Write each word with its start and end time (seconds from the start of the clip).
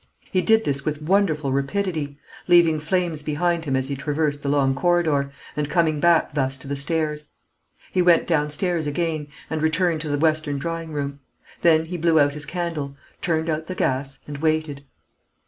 He 0.31 0.41
did 0.41 0.65
this 0.65 0.83
with 0.83 0.99
wonderful 1.03 1.51
rapidity, 1.51 2.17
leaving 2.47 2.79
flames 2.79 3.21
behind 3.21 3.65
him 3.65 3.75
as 3.75 3.87
he 3.87 3.95
traversed 3.95 4.41
the 4.41 4.49
long 4.49 4.73
corridor, 4.73 5.31
and 5.55 5.69
coming 5.69 5.99
back 5.99 6.33
thus 6.33 6.57
to 6.57 6.67
the 6.67 6.75
stairs. 6.75 7.27
He 7.91 8.01
went 8.01 8.25
downstairs 8.25 8.87
again, 8.87 9.27
and 9.47 9.61
returned 9.61 10.01
to 10.01 10.09
the 10.09 10.17
western 10.17 10.57
drawing 10.57 10.91
room. 10.91 11.19
Then 11.61 11.85
he 11.85 11.97
blew 11.97 12.19
out 12.19 12.33
his 12.33 12.47
candle, 12.47 12.95
turned 13.21 13.47
out 13.47 13.67
the 13.67 13.75
gas, 13.75 14.17
and 14.27 14.39
waited. 14.39 14.83